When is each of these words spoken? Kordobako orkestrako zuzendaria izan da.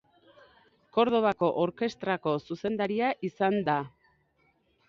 Kordobako 0.97 1.51
orkestrako 1.65 2.35
zuzendaria 2.47 3.13
izan 3.31 3.63
da. 3.69 3.77